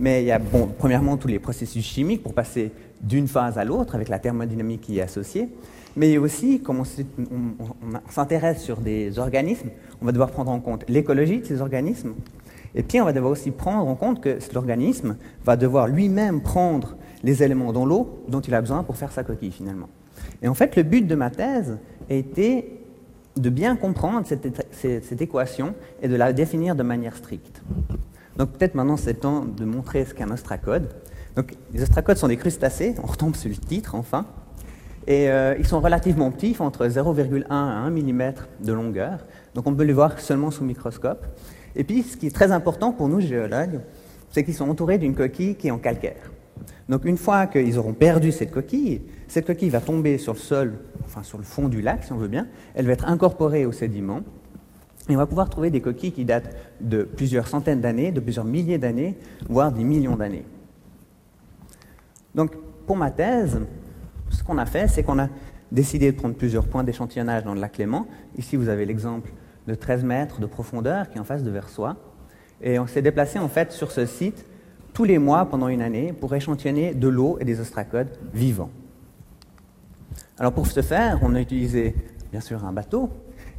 Mais 0.00 0.22
il 0.22 0.26
y 0.26 0.32
a, 0.32 0.38
bon, 0.38 0.68
premièrement, 0.78 1.16
tous 1.16 1.28
les 1.28 1.38
processus 1.38 1.84
chimiques 1.84 2.22
pour 2.22 2.34
passer 2.34 2.72
d'une 3.00 3.28
phase 3.28 3.58
à 3.58 3.64
l'autre 3.64 3.94
avec 3.94 4.08
la 4.08 4.18
thermodynamique 4.18 4.82
qui 4.82 4.98
est 4.98 5.02
associée. 5.02 5.48
Mais 5.96 6.18
aussi, 6.18 6.60
comme 6.60 6.80
on, 6.80 8.10
s'intéresse 8.10 8.62
sur 8.62 8.78
des 8.78 9.18
organismes, 9.18 9.68
on 10.02 10.06
va 10.06 10.12
devoir 10.12 10.30
prendre 10.30 10.50
en 10.50 10.58
compte 10.58 10.84
l'écologie 10.88 11.38
de 11.38 11.44
ces 11.44 11.60
organismes. 11.60 12.14
Et 12.74 12.82
puis, 12.82 13.00
on 13.00 13.04
va 13.04 13.12
devoir 13.12 13.32
aussi 13.32 13.52
prendre 13.52 13.86
en 13.88 13.94
compte 13.94 14.20
que 14.20 14.38
l'organisme 14.52 15.16
va 15.44 15.56
devoir 15.56 15.86
lui-même 15.86 16.40
prendre 16.40 16.96
les 17.22 17.42
éléments 17.44 17.72
dans 17.72 17.86
l'eau 17.86 18.24
dont 18.28 18.40
il 18.40 18.54
a 18.54 18.60
besoin 18.60 18.82
pour 18.82 18.96
faire 18.96 19.12
sa 19.12 19.22
coquille, 19.22 19.52
finalement. 19.52 19.88
Et 20.42 20.48
en 20.48 20.54
fait, 20.54 20.74
le 20.74 20.82
but 20.82 21.06
de 21.06 21.14
ma 21.14 21.30
thèse 21.30 21.78
a 22.10 22.14
été 22.14 22.80
de 23.36 23.50
bien 23.50 23.76
comprendre 23.76 24.26
cette 24.26 25.22
équation 25.22 25.74
et 26.02 26.08
de 26.08 26.16
la 26.16 26.32
définir 26.32 26.74
de 26.74 26.82
manière 26.82 27.16
stricte. 27.16 27.62
Donc 28.36 28.50
peut-être 28.50 28.74
maintenant 28.74 28.96
c'est 28.96 29.14
temps 29.14 29.44
de 29.44 29.64
montrer 29.64 30.04
ce 30.04 30.14
qu'est 30.14 30.24
un 30.24 30.30
ostracode. 30.30 30.88
Donc, 31.36 31.54
les 31.72 31.82
ostracodes 31.82 32.16
sont 32.16 32.28
des 32.28 32.36
crustacés, 32.36 32.94
on 33.02 33.06
retombe 33.06 33.34
sur 33.34 33.48
le 33.48 33.56
titre 33.56 33.96
enfin, 33.96 34.24
et 35.08 35.28
euh, 35.28 35.56
ils 35.58 35.66
sont 35.66 35.80
relativement 35.80 36.30
petits, 36.30 36.54
entre 36.60 36.86
0,1 36.86 37.44
à 37.50 37.54
1 37.54 37.90
mm 37.90 38.34
de 38.60 38.72
longueur, 38.72 39.26
donc 39.54 39.66
on 39.66 39.74
peut 39.74 39.82
les 39.82 39.92
voir 39.92 40.20
seulement 40.20 40.52
sous 40.52 40.64
microscope. 40.64 41.26
Et 41.74 41.82
puis, 41.82 42.04
ce 42.04 42.16
qui 42.16 42.28
est 42.28 42.34
très 42.34 42.52
important 42.52 42.92
pour 42.92 43.08
nous 43.08 43.20
géologues, 43.20 43.80
c'est 44.30 44.44
qu'ils 44.44 44.54
sont 44.54 44.68
entourés 44.68 44.98
d'une 44.98 45.14
coquille 45.14 45.56
qui 45.56 45.68
est 45.68 45.72
en 45.72 45.78
calcaire. 45.78 46.30
Donc 46.88 47.04
une 47.04 47.16
fois 47.16 47.46
qu'ils 47.46 47.78
auront 47.78 47.94
perdu 47.94 48.30
cette 48.30 48.50
coquille, 48.50 49.02
cette 49.26 49.46
coquille 49.46 49.70
va 49.70 49.80
tomber 49.80 50.18
sur 50.18 50.34
le 50.34 50.38
sol, 50.38 50.74
enfin 51.04 51.22
sur 51.22 51.38
le 51.38 51.44
fond 51.44 51.68
du 51.68 51.80
lac 51.80 52.04
si 52.04 52.12
on 52.12 52.16
veut 52.16 52.28
bien, 52.28 52.46
elle 52.74 52.86
va 52.86 52.92
être 52.92 53.06
incorporée 53.08 53.64
aux 53.64 53.72
sédiments, 53.72 54.20
et 55.08 55.14
on 55.14 55.18
va 55.18 55.26
pouvoir 55.26 55.50
trouver 55.50 55.70
des 55.70 55.80
coquilles 55.80 56.12
qui 56.12 56.24
datent 56.24 56.54
de 56.80 57.02
plusieurs 57.02 57.46
centaines 57.46 57.80
d'années, 57.80 58.10
de 58.10 58.20
plusieurs 58.20 58.44
milliers 58.44 58.78
d'années, 58.78 59.18
voire 59.48 59.70
des 59.70 59.84
millions 59.84 60.16
d'années. 60.16 60.46
Donc, 62.34 62.56
pour 62.86 62.96
ma 62.96 63.10
thèse, 63.10 63.60
ce 64.30 64.42
qu'on 64.42 64.58
a 64.58 64.66
fait, 64.66 64.88
c'est 64.88 65.02
qu'on 65.02 65.18
a 65.18 65.28
décidé 65.70 66.10
de 66.10 66.16
prendre 66.16 66.34
plusieurs 66.34 66.66
points 66.66 66.84
d'échantillonnage 66.84 67.44
dans 67.44 67.54
le 67.54 67.60
lac 67.60 67.76
Léman. 67.76 68.06
Ici, 68.38 68.56
vous 68.56 68.68
avez 68.68 68.86
l'exemple 68.86 69.30
de 69.66 69.74
13 69.74 70.04
mètres 70.04 70.40
de 70.40 70.46
profondeur 70.46 71.10
qui 71.10 71.18
est 71.18 71.20
en 71.20 71.24
face 71.24 71.42
de 71.42 71.50
Versoix. 71.50 71.96
Et 72.62 72.78
on 72.78 72.86
s'est 72.86 73.02
déplacé 73.02 73.38
en 73.38 73.48
fait 73.48 73.72
sur 73.72 73.90
ce 73.90 74.06
site 74.06 74.46
tous 74.92 75.04
les 75.04 75.18
mois 75.18 75.44
pendant 75.46 75.68
une 75.68 75.82
année 75.82 76.12
pour 76.12 76.34
échantillonner 76.34 76.94
de 76.94 77.08
l'eau 77.08 77.36
et 77.40 77.44
des 77.44 77.60
ostracodes 77.60 78.16
vivants. 78.32 78.70
Alors 80.38 80.52
pour 80.52 80.66
ce 80.66 80.80
faire, 80.82 81.18
on 81.22 81.34
a 81.34 81.40
utilisé 81.40 81.94
bien 82.30 82.40
sûr 82.40 82.64
un 82.64 82.72
bateau 82.72 83.10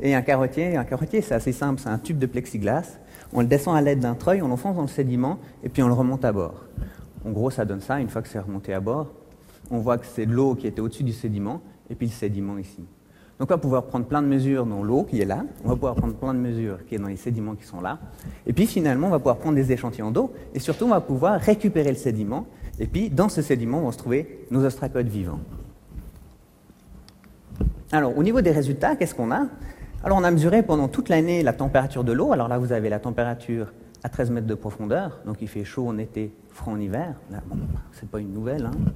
et 0.01 0.15
un 0.15 0.21
carottier. 0.21 0.77
Un 0.77 0.83
carottier, 0.83 1.21
c'est 1.21 1.35
assez 1.35 1.51
simple, 1.51 1.81
c'est 1.81 1.89
un 1.89 1.97
tube 1.97 2.19
de 2.19 2.25
plexiglas. 2.25 2.99
On 3.33 3.41
le 3.41 3.47
descend 3.47 3.75
à 3.75 3.81
l'aide 3.81 3.99
d'un 3.99 4.15
treuil, 4.15 4.41
on 4.41 4.47
l'enfonce 4.47 4.75
dans 4.75 4.83
le 4.83 4.87
sédiment 4.87 5.39
et 5.63 5.69
puis 5.69 5.83
on 5.83 5.87
le 5.87 5.93
remonte 5.93 6.23
à 6.25 6.31
bord. 6.31 6.65
En 7.25 7.31
gros, 7.31 7.49
ça 7.49 7.65
donne 7.65 7.81
ça. 7.81 7.99
Une 7.99 8.09
fois 8.09 8.21
que 8.21 8.27
c'est 8.27 8.39
remonté 8.39 8.73
à 8.73 8.79
bord, 8.79 9.07
on 9.71 9.79
voit 9.79 9.97
que 9.97 10.05
c'est 10.05 10.25
de 10.25 10.33
l'eau 10.33 10.55
qui 10.55 10.67
était 10.67 10.81
au-dessus 10.81 11.03
du 11.03 11.13
sédiment 11.13 11.61
et 11.89 11.95
puis 11.95 12.07
le 12.07 12.13
sédiment 12.13 12.57
ici. 12.57 12.85
Donc 13.37 13.49
on 13.49 13.55
va 13.55 13.57
pouvoir 13.57 13.83
prendre 13.83 14.05
plein 14.05 14.21
de 14.21 14.27
mesures 14.27 14.65
dans 14.65 14.81
l'eau 14.81 15.03
qui 15.03 15.19
est 15.19 15.25
là, 15.25 15.43
on 15.65 15.69
va 15.69 15.75
pouvoir 15.75 15.95
prendre 15.95 16.13
plein 16.13 16.33
de 16.33 16.39
mesures 16.39 16.85
qui 16.85 16.95
est 16.95 16.99
dans 16.99 17.09
les 17.09 17.17
sédiments 17.17 17.55
qui 17.55 17.65
sont 17.65 17.81
là, 17.81 17.99
et 18.47 18.53
puis 18.53 18.65
finalement 18.65 19.07
on 19.07 19.09
va 19.09 19.17
pouvoir 19.19 19.37
prendre 19.37 19.55
des 19.55 19.73
échantillons 19.73 20.09
d'eau, 20.09 20.31
et 20.53 20.59
surtout 20.59 20.85
on 20.85 20.91
va 20.91 21.01
pouvoir 21.01 21.41
récupérer 21.41 21.89
le 21.89 21.97
sédiment, 21.97 22.45
et 22.79 22.87
puis 22.87 23.09
dans 23.09 23.27
ce 23.27 23.41
sédiment 23.41 23.81
vont 23.81 23.91
se 23.91 23.97
trouver 23.97 24.45
nos 24.51 24.63
ostracodes 24.63 25.09
vivants. 25.09 25.41
Alors 27.91 28.17
au 28.17 28.23
niveau 28.23 28.39
des 28.39 28.51
résultats, 28.51 28.95
qu'est-ce 28.95 29.13
qu'on 29.13 29.31
a? 29.31 29.47
Alors 30.05 30.19
on 30.19 30.23
a 30.23 30.29
mesuré 30.29 30.61
pendant 30.61 30.87
toute 30.87 31.09
l'année 31.09 31.41
la 31.41 31.51
température 31.51 32.03
de 32.03 32.11
l'eau, 32.11 32.31
alors 32.31 32.47
là 32.47 32.59
vous 32.59 32.71
avez 32.71 32.89
la 32.89 32.99
température 32.99 33.73
à 34.03 34.09
13 34.09 34.29
mètres 34.29 34.45
de 34.45 34.53
profondeur, 34.53 35.19
donc 35.25 35.41
il 35.41 35.47
fait 35.47 35.63
chaud 35.63 35.87
en 35.87 35.97
été, 35.97 36.31
froid 36.51 36.73
en 36.73 36.79
hiver, 36.79 37.15
bon, 37.47 37.57
c'est 37.91 38.07
pas 38.07 38.19
une 38.19 38.31
nouvelle. 38.31 38.67
Hein. 38.67 38.91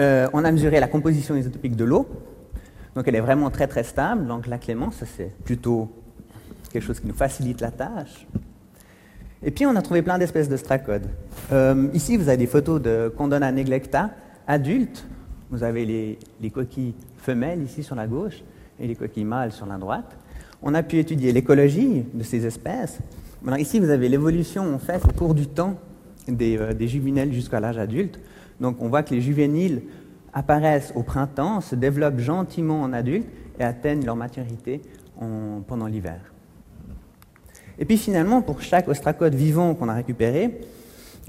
Euh, 0.00 0.28
on 0.32 0.44
a 0.44 0.52
mesuré 0.52 0.78
la 0.78 0.86
composition 0.86 1.34
isotopique 1.34 1.74
de 1.74 1.84
l'eau, 1.84 2.08
donc 2.94 3.08
elle 3.08 3.16
est 3.16 3.20
vraiment 3.20 3.50
très 3.50 3.66
très 3.66 3.82
stable. 3.82 4.28
Donc 4.28 4.46
la 4.46 4.58
clémence, 4.58 5.02
c'est 5.16 5.34
plutôt 5.44 5.90
quelque 6.72 6.84
chose 6.84 7.00
qui 7.00 7.08
nous 7.08 7.14
facilite 7.14 7.60
la 7.60 7.72
tâche. 7.72 8.28
Et 9.42 9.50
puis 9.50 9.66
on 9.66 9.74
a 9.74 9.82
trouvé 9.82 10.02
plein 10.02 10.18
d'espèces 10.18 10.48
de 10.48 10.56
stracodes. 10.56 11.08
Euh, 11.50 11.88
ici, 11.92 12.16
vous 12.16 12.28
avez 12.28 12.38
des 12.38 12.46
photos 12.46 12.80
de 12.80 13.12
Condona 13.16 13.50
neglecta 13.50 14.10
adultes. 14.46 15.04
Vous 15.50 15.64
avez 15.64 15.84
les, 16.40 16.50
coquilles 16.50 16.94
femelles 17.16 17.62
ici 17.62 17.82
sur 17.82 17.96
la 17.96 18.06
gauche 18.06 18.44
et 18.80 18.86
les 18.86 18.94
coquilles 18.94 19.24
mâles 19.24 19.52
sur 19.52 19.66
la 19.66 19.76
droite. 19.76 20.16
On 20.62 20.74
a 20.74 20.82
pu 20.82 20.98
étudier 20.98 21.32
l'écologie 21.32 22.04
de 22.12 22.22
ces 22.22 22.46
espèces. 22.46 22.98
ici, 23.58 23.78
vous 23.78 23.90
avez 23.90 24.08
l'évolution 24.08 24.74
en 24.74 24.78
fait 24.78 25.04
au 25.04 25.12
cours 25.12 25.34
du 25.34 25.46
temps 25.46 25.76
des, 26.26 26.56
euh, 26.56 26.72
des 26.72 26.88
juvéniles 26.88 27.32
jusqu'à 27.32 27.60
l'âge 27.60 27.78
adulte. 27.78 28.18
Donc 28.60 28.76
on 28.80 28.88
voit 28.88 29.02
que 29.02 29.14
les 29.14 29.20
juvéniles 29.20 29.82
apparaissent 30.32 30.92
au 30.94 31.02
printemps, 31.02 31.60
se 31.60 31.74
développent 31.74 32.18
gentiment 32.18 32.82
en 32.82 32.92
adultes 32.92 33.28
et 33.58 33.62
atteignent 33.64 34.04
leur 34.04 34.16
maturité 34.16 34.82
pendant 35.68 35.86
l'hiver. 35.86 36.20
Et 37.78 37.84
puis 37.84 37.96
finalement, 37.96 38.42
pour 38.42 38.60
chaque 38.60 38.88
ostracode 38.88 39.34
vivant 39.34 39.74
qu'on 39.74 39.88
a 39.88 39.94
récupéré, 39.94 40.60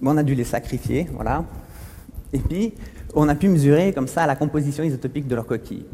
on 0.01 0.17
a 0.17 0.23
dû 0.23 0.35
les 0.35 0.43
sacrifier, 0.43 1.07
voilà. 1.13 1.45
Et 2.33 2.39
puis, 2.39 2.73
on 3.13 3.29
a 3.29 3.35
pu 3.35 3.47
mesurer 3.47 3.93
comme 3.93 4.07
ça 4.07 4.25
la 4.25 4.35
composition 4.35 4.83
isotopique 4.83 5.27
de 5.27 5.35
leur 5.35 5.45
coquille. 5.45 5.85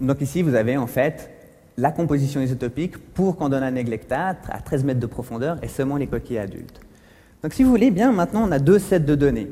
Donc 0.00 0.20
ici, 0.20 0.42
vous 0.42 0.54
avez 0.54 0.76
en 0.76 0.86
fait 0.86 1.30
la 1.76 1.92
composition 1.92 2.40
isotopique 2.40 2.98
pour 2.98 3.36
qu'on 3.36 3.48
donne 3.48 3.62
un 3.62 3.70
neglectate 3.70 4.44
à 4.50 4.60
13 4.60 4.84
mètres 4.84 5.00
de 5.00 5.06
profondeur 5.06 5.58
et 5.62 5.68
seulement 5.68 5.96
les 5.96 6.08
coquilles 6.08 6.38
adultes. 6.38 6.80
Donc 7.42 7.52
si 7.52 7.62
vous 7.62 7.70
voulez 7.70 7.92
bien, 7.92 8.12
maintenant 8.12 8.46
on 8.46 8.50
a 8.50 8.58
deux 8.58 8.80
sets 8.80 9.00
de 9.00 9.14
données. 9.14 9.48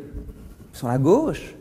Sur 0.72 0.88
la 0.88 0.98
gauche, 0.98 1.54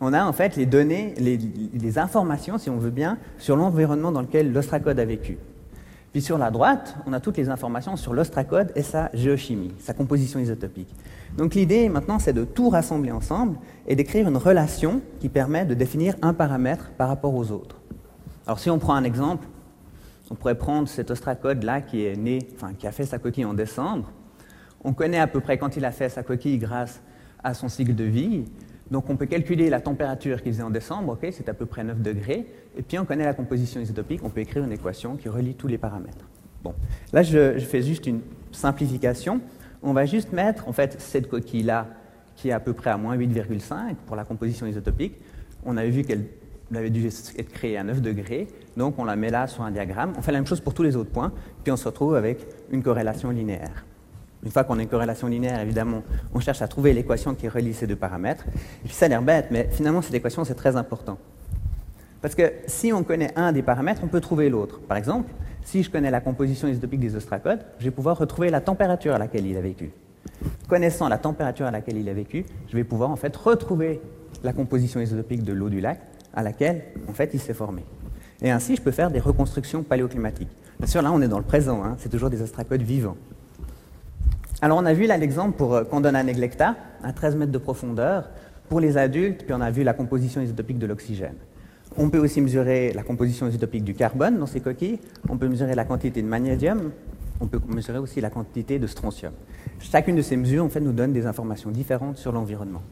on 0.00 0.12
a 0.12 0.24
en 0.24 0.32
fait 0.32 0.56
les 0.56 0.66
données, 0.66 1.14
les, 1.18 1.98
informations, 1.98 2.58
si 2.58 2.68
on 2.68 2.76
veut 2.76 2.90
bien, 2.90 3.18
sur 3.38 3.56
l'environnement 3.56 4.12
dans 4.12 4.20
lequel 4.20 4.52
l'ostracode 4.52 4.98
a 4.98 5.04
vécu. 5.04 5.38
Puis 6.12 6.20
sur 6.20 6.36
la 6.36 6.50
droite, 6.50 6.96
on 7.06 7.14
a 7.14 7.20
toutes 7.20 7.38
les 7.38 7.48
informations 7.48 7.96
sur 7.96 8.12
l'ostracode 8.12 8.72
et 8.76 8.82
sa 8.82 9.10
géochimie, 9.14 9.72
sa 9.78 9.94
composition 9.94 10.38
isotopique. 10.38 10.94
Donc 11.38 11.54
l'idée 11.54 11.88
maintenant, 11.88 12.18
c'est 12.18 12.34
de 12.34 12.44
tout 12.44 12.68
rassembler 12.68 13.12
ensemble 13.12 13.56
et 13.86 13.96
d'écrire 13.96 14.28
une 14.28 14.36
relation 14.36 15.00
qui 15.20 15.30
permet 15.30 15.64
de 15.64 15.72
définir 15.72 16.14
un 16.20 16.34
paramètre 16.34 16.90
par 16.98 17.08
rapport 17.08 17.34
aux 17.34 17.50
autres. 17.50 17.81
Alors 18.46 18.58
si 18.58 18.70
on 18.70 18.78
prend 18.78 18.94
un 18.94 19.04
exemple, 19.04 19.46
on 20.30 20.34
pourrait 20.34 20.56
prendre 20.56 20.88
cet 20.88 21.10
ostracode-là 21.10 21.82
qui 21.82 22.06
est 22.06 22.16
né, 22.16 22.38
enfin 22.54 22.72
qui 22.72 22.86
a 22.86 22.92
fait 22.92 23.04
sa 23.04 23.18
coquille 23.18 23.44
en 23.44 23.52
décembre. 23.52 24.10
On 24.82 24.94
connaît 24.94 25.18
à 25.18 25.26
peu 25.26 25.40
près 25.40 25.58
quand 25.58 25.76
il 25.76 25.84
a 25.84 25.92
fait 25.92 26.08
sa 26.08 26.22
coquille 26.22 26.56
grâce 26.56 27.02
à 27.44 27.52
son 27.52 27.68
cycle 27.68 27.94
de 27.94 28.04
vie. 28.04 28.44
Donc 28.90 29.10
on 29.10 29.16
peut 29.16 29.26
calculer 29.26 29.68
la 29.68 29.80
température 29.80 30.42
qu'il 30.42 30.52
faisait 30.52 30.62
en 30.62 30.70
décembre, 30.70 31.12
ok, 31.12 31.28
c'est 31.32 31.48
à 31.50 31.54
peu 31.54 31.66
près 31.66 31.84
9 31.84 32.00
degrés, 32.00 32.46
et 32.76 32.82
puis 32.82 32.98
on 32.98 33.04
connaît 33.04 33.24
la 33.24 33.34
composition 33.34 33.80
isotopique, 33.80 34.24
on 34.24 34.30
peut 34.30 34.40
écrire 34.40 34.64
une 34.64 34.72
équation 34.72 35.16
qui 35.16 35.28
relie 35.28 35.54
tous 35.54 35.68
les 35.68 35.78
paramètres. 35.78 36.26
Bon, 36.62 36.74
là 37.12 37.22
je, 37.22 37.58
fais 37.58 37.82
juste 37.82 38.06
une 38.06 38.20
simplification. 38.52 39.40
On 39.82 39.92
va 39.92 40.06
juste 40.06 40.32
mettre 40.32 40.68
en 40.68 40.72
fait 40.72 41.00
cette 41.00 41.28
coquille-là 41.28 41.88
qui 42.36 42.48
est 42.48 42.52
à 42.52 42.60
peu 42.60 42.72
près 42.72 42.90
à 42.90 42.96
moins 42.96 43.16
8,5 43.16 43.96
pour 44.06 44.16
la 44.16 44.24
composition 44.24 44.66
isotopique. 44.66 45.14
On 45.64 45.76
avait 45.76 45.90
vu 45.90 46.04
qu'elle 46.04 46.24
avait 46.76 46.90
dû 46.90 47.06
être 47.06 47.52
créée 47.52 47.76
à 47.76 47.84
9 47.84 48.00
degrés, 48.00 48.48
donc 48.76 48.98
on 48.98 49.04
la 49.04 49.16
met 49.16 49.30
là 49.30 49.46
sur 49.46 49.62
un 49.62 49.70
diagramme. 49.70 50.12
On 50.16 50.22
fait 50.22 50.32
la 50.32 50.38
même 50.38 50.46
chose 50.46 50.60
pour 50.60 50.74
tous 50.74 50.82
les 50.82 50.96
autres 50.96 51.10
points, 51.10 51.32
puis 51.62 51.72
on 51.72 51.76
se 51.76 51.84
retrouve 51.86 52.14
avec 52.14 52.46
une 52.70 52.82
corrélation 52.82 53.30
linéaire. 53.30 53.84
Une 54.44 54.50
fois 54.50 54.64
qu'on 54.64 54.78
a 54.78 54.82
une 54.82 54.88
corrélation 54.88 55.28
linéaire, 55.28 55.60
évidemment, 55.60 56.02
on 56.34 56.40
cherche 56.40 56.62
à 56.62 56.68
trouver 56.68 56.92
l'équation 56.92 57.34
qui 57.34 57.48
relie 57.48 57.74
ces 57.74 57.86
deux 57.86 57.96
paramètres. 57.96 58.44
Et 58.84 58.88
puis 58.88 58.94
ça 58.94 59.06
a 59.06 59.08
l'air 59.08 59.22
bête, 59.22 59.46
mais 59.50 59.68
finalement, 59.70 60.02
cette 60.02 60.14
équation, 60.14 60.44
c'est 60.44 60.54
très 60.54 60.74
important. 60.76 61.18
Parce 62.20 62.34
que 62.34 62.52
si 62.66 62.92
on 62.92 63.04
connaît 63.04 63.32
un 63.36 63.52
des 63.52 63.62
paramètres, 63.62 64.00
on 64.04 64.08
peut 64.08 64.20
trouver 64.20 64.48
l'autre. 64.48 64.80
Par 64.80 64.96
exemple, 64.96 65.30
si 65.64 65.82
je 65.82 65.90
connais 65.90 66.10
la 66.10 66.20
composition 66.20 66.66
isotopique 66.68 67.00
des 67.00 67.14
ostracodes, 67.14 67.60
je 67.78 67.84
vais 67.84 67.90
pouvoir 67.90 68.18
retrouver 68.18 68.50
la 68.50 68.60
température 68.60 69.14
à 69.14 69.18
laquelle 69.18 69.46
il 69.46 69.56
a 69.56 69.60
vécu. 69.60 69.90
Connaissant 70.68 71.08
la 71.08 71.18
température 71.18 71.66
à 71.66 71.70
laquelle 71.70 71.96
il 71.96 72.08
a 72.08 72.12
vécu, 72.12 72.44
je 72.68 72.76
vais 72.76 72.84
pouvoir 72.84 73.10
en 73.10 73.16
fait 73.16 73.36
retrouver 73.36 74.00
la 74.42 74.52
composition 74.52 75.00
isotopique 75.00 75.44
de 75.44 75.52
l'eau 75.52 75.68
du 75.68 75.80
lac 75.80 76.00
à 76.34 76.42
laquelle 76.42 76.82
en 77.08 77.12
fait 77.12 77.30
il 77.34 77.40
s'est 77.40 77.54
formé. 77.54 77.84
Et 78.40 78.50
ainsi, 78.50 78.76
je 78.76 78.82
peux 78.82 78.90
faire 78.90 79.10
des 79.10 79.20
reconstructions 79.20 79.82
paléoclimatiques. 79.82 80.50
Bien 80.78 80.88
sûr, 80.88 81.02
là, 81.02 81.12
on 81.12 81.22
est 81.22 81.28
dans 81.28 81.38
le 81.38 81.44
présent, 81.44 81.84
hein, 81.84 81.96
c'est 81.98 82.08
toujours 82.08 82.30
des 82.30 82.42
ostracodes 82.42 82.82
vivants. 82.82 83.16
Alors 84.60 84.78
on 84.78 84.86
a 84.86 84.92
vu 84.92 85.06
là 85.06 85.16
l'exemple 85.16 85.56
pour 85.56 85.74
euh, 85.74 85.82
Condona 85.82 86.22
neglecta, 86.22 86.76
à 87.02 87.12
13 87.12 87.34
mètres 87.34 87.50
de 87.50 87.58
profondeur, 87.58 88.30
pour 88.68 88.78
les 88.78 88.96
adultes, 88.96 89.44
puis 89.44 89.52
on 89.52 89.60
a 89.60 89.72
vu 89.72 89.82
la 89.82 89.92
composition 89.92 90.40
isotopique 90.40 90.78
de 90.78 90.86
l'oxygène. 90.86 91.34
On 91.96 92.08
peut 92.08 92.18
aussi 92.18 92.40
mesurer 92.40 92.92
la 92.92 93.02
composition 93.02 93.48
isotopique 93.48 93.82
du 93.82 93.94
carbone 93.94 94.38
dans 94.38 94.46
ces 94.46 94.60
coquilles, 94.60 95.00
on 95.28 95.36
peut 95.36 95.48
mesurer 95.48 95.74
la 95.74 95.84
quantité 95.84 96.22
de 96.22 96.28
magnésium, 96.28 96.92
on 97.40 97.48
peut 97.48 97.60
mesurer 97.66 97.98
aussi 97.98 98.20
la 98.20 98.30
quantité 98.30 98.78
de 98.78 98.86
strontium. 98.86 99.32
Chacune 99.80 100.14
de 100.14 100.22
ces 100.22 100.36
mesures 100.36 100.64
en 100.64 100.68
fait, 100.68 100.80
nous 100.80 100.92
donne 100.92 101.12
des 101.12 101.26
informations 101.26 101.70
différentes 101.70 102.16
sur 102.16 102.30
l'environnement. 102.30 102.82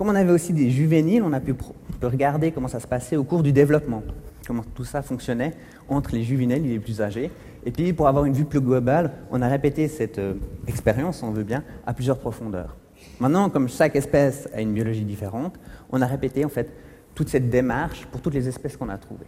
Comme 0.00 0.08
on 0.08 0.14
avait 0.14 0.32
aussi 0.32 0.54
des 0.54 0.70
juvéniles, 0.70 1.22
on 1.22 1.34
a 1.34 1.40
pu 1.40 1.54
regarder 2.02 2.52
comment 2.52 2.68
ça 2.68 2.80
se 2.80 2.86
passait 2.86 3.16
au 3.16 3.22
cours 3.22 3.42
du 3.42 3.52
développement, 3.52 4.02
comment 4.46 4.64
tout 4.74 4.86
ça 4.86 5.02
fonctionnait 5.02 5.52
entre 5.90 6.14
les 6.14 6.22
juvéniles 6.22 6.64
et 6.64 6.70
les 6.70 6.78
plus 6.78 7.02
âgés. 7.02 7.30
Et 7.66 7.70
puis, 7.70 7.92
pour 7.92 8.08
avoir 8.08 8.24
une 8.24 8.32
vue 8.32 8.46
plus 8.46 8.62
globale, 8.62 9.12
on 9.30 9.42
a 9.42 9.46
répété 9.46 9.88
cette 9.88 10.18
euh, 10.18 10.36
expérience, 10.66 11.22
on 11.22 11.32
veut 11.32 11.42
bien, 11.42 11.64
à 11.86 11.92
plusieurs 11.92 12.16
profondeurs. 12.16 12.76
Maintenant, 13.20 13.50
comme 13.50 13.68
chaque 13.68 13.94
espèce 13.94 14.48
a 14.54 14.62
une 14.62 14.72
biologie 14.72 15.04
différente, 15.04 15.60
on 15.92 16.00
a 16.00 16.06
répété 16.06 16.46
en 16.46 16.48
fait 16.48 16.70
toute 17.14 17.28
cette 17.28 17.50
démarche 17.50 18.06
pour 18.06 18.22
toutes 18.22 18.32
les 18.32 18.48
espèces 18.48 18.78
qu'on 18.78 18.88
a 18.88 18.96
trouvées. 18.96 19.26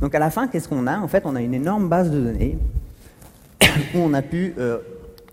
Donc 0.00 0.14
à 0.14 0.20
la 0.20 0.30
fin, 0.30 0.46
qu'est-ce 0.46 0.68
qu'on 0.68 0.86
a? 0.86 1.00
En 1.00 1.08
fait, 1.08 1.24
on 1.26 1.34
a 1.34 1.40
une 1.40 1.54
énorme 1.54 1.88
base 1.88 2.12
de 2.12 2.20
données 2.20 2.58
où 3.92 3.98
on 3.98 4.14
a 4.14 4.22
pu 4.22 4.54
euh, 4.58 4.78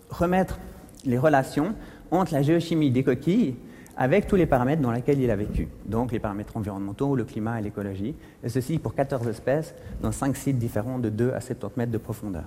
remettre 0.10 0.58
les 1.06 1.20
relations 1.20 1.75
entre 2.10 2.34
la 2.34 2.42
géochimie 2.42 2.89
des 2.89 3.04
coquilles 3.04 3.54
avec 4.01 4.27
tous 4.27 4.38
les 4.38 4.46
paramètres 4.46 4.82
dans 4.82 4.94
lesquels 4.94 5.20
il 5.20 5.29
a 5.29 5.36
vécu. 5.36 5.68
Donc 5.86 6.13
les 6.13 6.20
paramètres 6.20 6.56
environnementaux, 6.56 7.18
le 7.18 7.25
climat 7.25 7.60
et 7.60 7.62
l'écologie. 7.62 8.15
Et 8.41 8.48
ceci 8.48 8.79
pour 8.79 8.96
14 8.96 9.27
espèces 9.27 9.75
dans 10.01 10.13
5 10.13 10.38
sites 10.38 10.58
différents 10.58 11.00
de 11.00 11.10
2 11.10 11.34
à 11.34 11.41
70 11.41 11.77
mètres 11.77 11.91
de 11.91 11.98
profondeur. 11.98 12.46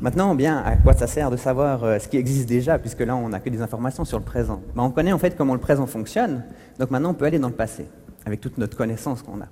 Maintenant, 0.00 0.34
bien, 0.34 0.58
à 0.58 0.76
quoi 0.76 0.92
ça 0.92 1.06
sert 1.06 1.30
de 1.30 1.36
savoir 1.36 1.84
euh, 1.84 1.98
ce 2.00 2.08
qui 2.08 2.16
existe 2.16 2.48
déjà, 2.48 2.80
puisque 2.80 3.00
là, 3.00 3.14
on 3.14 3.28
n'a 3.28 3.38
que 3.38 3.48
des 3.48 3.62
informations 3.62 4.04
sur 4.04 4.18
le 4.18 4.24
présent? 4.24 4.60
Ben, 4.74 4.82
On 4.82 4.90
connaît 4.90 5.12
en 5.12 5.18
fait 5.18 5.36
comment 5.36 5.54
le 5.54 5.60
présent 5.60 5.86
fonctionne, 5.86 6.44
donc 6.78 6.90
maintenant, 6.90 7.10
on 7.10 7.14
peut 7.14 7.24
aller 7.24 7.38
dans 7.38 7.48
le 7.48 7.54
passé, 7.54 7.86
avec 8.26 8.40
toute 8.40 8.58
notre 8.58 8.76
connaissance 8.76 9.22
qu'on 9.22 9.40
a. 9.40 9.46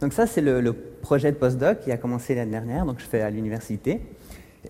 Donc 0.00 0.12
ça, 0.12 0.26
c'est 0.26 0.40
le, 0.40 0.72
projet 1.02 1.32
de 1.32 1.36
postdoc 1.36 1.80
qui 1.80 1.92
a 1.92 1.96
commencé 1.96 2.34
l'année 2.34 2.52
dernière, 2.52 2.86
donc 2.86 3.00
je 3.00 3.04
fais 3.04 3.20
à 3.20 3.30
l'université. 3.30 4.00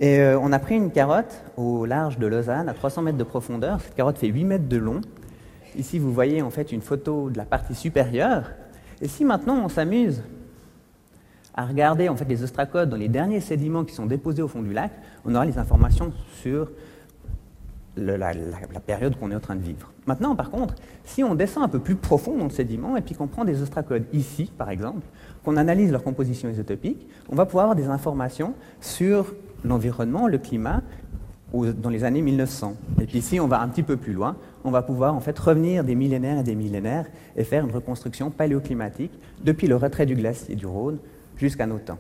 Et 0.01 0.21
euh, 0.21 0.39
on 0.41 0.53
a 0.53 0.59
pris 0.59 0.77
une 0.77 0.91
carotte 0.91 1.43
au 1.57 1.87
large 1.87 2.19
de 2.19 2.27
Lausanne, 2.27 2.69
à 2.69 2.75
300 2.75 3.03
mètres 3.03 3.19
de 3.19 3.25
profondeur. 3.25 3.81
Cette 3.81 3.95
carotte 3.95 4.19
fait 4.19 4.27
8 4.29 4.45
mètres 4.45 4.69
de 4.69 4.77
long. 4.77 5.01
Ici, 5.79 6.01
vous 6.01 6.13
voyez 6.13 6.43
en 6.43 6.51
fait 6.51 6.73
une 6.73 6.83
photo 6.83 7.31
de 7.31 7.39
la 7.39 7.45
partie 7.45 7.75
supérieure. 7.75 8.51
Et 9.01 9.07
si 9.07 9.25
maintenant 9.25 9.65
on 9.65 9.69
s'amuse 9.69 10.25
à 11.55 11.65
regarder 11.65 12.09
en 12.09 12.17
fait 12.17 12.25
les 12.25 12.43
ostracodes 12.43 12.91
dans 12.91 12.97
les 12.97 13.09
derniers 13.09 13.41
sédiments 13.41 13.85
qui 13.85 13.95
sont 13.95 14.07
déposés 14.07 14.43
au 14.43 14.49
fond 14.49 14.61
du 14.61 14.73
lac, 14.73 14.91
on 15.25 15.35
aura 15.37 15.47
les 15.47 15.57
informations 15.57 16.13
sur 16.43 16.73
la, 17.97 18.33
période 18.85 19.17
qu'on 19.19 19.31
est 19.31 19.37
en 19.37 19.41
train 19.41 19.55
de 19.55 19.63
vivre. 19.63 19.93
Maintenant, 20.07 20.35
par 20.35 20.51
contre, 20.51 20.75
si 21.05 21.23
on 21.23 21.37
descend 21.37 21.63
un 21.63 21.69
peu 21.69 21.79
plus 21.79 21.95
profond 21.95 22.37
dans 22.37 22.45
le 22.45 22.51
sédiment 22.51 22.97
et 22.97 23.01
puis 23.01 23.15
qu'on 23.15 23.27
prend 23.29 23.45
des 23.45 23.63
ostracodes 23.63 24.05
ici, 24.13 24.51
par 24.59 24.71
exemple, 24.71 25.07
qu'on 25.45 25.57
analyse 25.57 25.93
leur 25.93 26.03
composition 26.03 26.49
isotopique, 26.49 27.07
on 27.29 27.37
va 27.37 27.47
pouvoir 27.47 27.65
avoir 27.65 27.77
des 27.77 27.87
informations 27.87 28.55
sur 28.81 29.35
l'environnement, 29.65 30.29
le 30.29 30.39
climat, 30.39 30.83
dans 31.53 31.91
les 31.91 32.05
années 32.05 32.23
1900. 32.23 32.77
Et 33.01 33.07
puis 33.07 33.23
si 33.23 33.41
on 33.41 33.49
va 33.49 33.61
un 33.61 33.69
petit 33.69 33.83
peu 33.83 33.97
plus 33.97 34.13
loin, 34.13 34.37
on 34.65 34.71
va 34.71 34.83
pouvoir 34.83 35.15
en 35.15 35.21
fait 35.21 35.39
revenir 35.39 35.85
des 35.85 35.95
millénaires 35.95 36.41
et 36.41 36.43
des 36.43 36.55
millénaires 36.55 37.07
et 37.37 37.45
faire 37.45 37.65
une 37.65 37.73
reconstruction 37.73 38.31
paléoclimatique 38.31 39.13
depuis 39.43 39.67
le 39.67 39.77
retrait 39.77 40.07
du 40.07 40.15
glacier 40.15 40.57
du 40.57 40.67
Rhône 40.67 40.99
jusqu'à 41.37 41.67
nos 41.67 41.79
temps. 41.79 41.99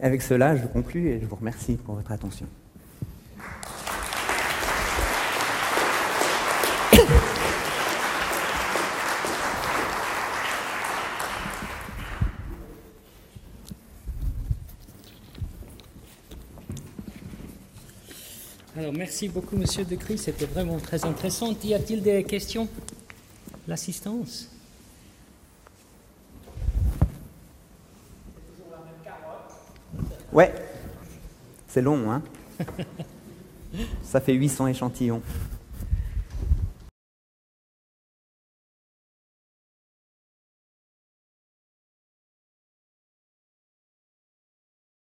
avec 0.00 0.22
cela, 0.22 0.56
je 0.56 0.66
conclue 0.66 1.08
et 1.08 1.20
je 1.20 1.26
vous 1.26 1.36
remercie 1.36 1.76
pour 1.76 1.94
votre 1.94 2.12
attention. 2.12 2.46
Alors, 18.76 18.92
merci 18.92 19.28
beaucoup, 19.28 19.56
Monsieur 19.56 19.84
Decry. 19.84 20.16
C'était 20.16 20.46
vraiment 20.46 20.78
très 20.78 21.04
intéressant. 21.04 21.52
Y 21.64 21.74
a-t-il 21.74 22.02
des 22.02 22.22
questions? 22.22 22.68
L'assistance? 23.66 24.48
Ouais, 30.32 30.54
c'est 31.66 31.82
long, 31.82 32.10
hein 32.12 32.22
Ça 34.04 34.20
fait 34.20 34.34
800 34.34 34.68
échantillons. 34.68 35.22